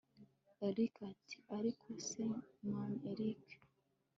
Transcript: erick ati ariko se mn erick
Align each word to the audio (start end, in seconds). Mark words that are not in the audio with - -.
erick 0.67 0.95
ati 1.11 1.37
ariko 1.57 1.87
se 2.07 2.21
mn 2.73 2.91
erick 3.11 3.45